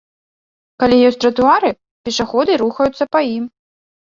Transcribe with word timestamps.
Калі 0.83 0.95
ёсць 1.09 1.19
тратуары, 1.25 1.71
пешаходы 2.09 2.51
рухаюцца 2.63 3.03
па 3.17 3.23
ім. 3.37 3.45